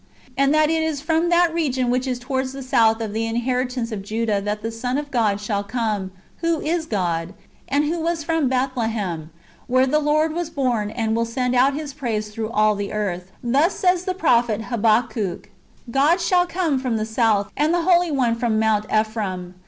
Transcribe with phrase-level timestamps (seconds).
[0.17, 3.27] *'^ And that it is from that region which is towards the south of the
[3.27, 7.35] inheritance of Judah that the Son of God shall come, who is God,
[7.67, 9.29] and who was from Beth lehem,
[9.67, 13.31] where the Lord was born, [and] will send out His praise through all the earth,
[13.45, 15.51] thus^ says the prophet Habakkuk:"
[15.91, 19.53] God shall come from the south, and the Holy One from Mount Effrem.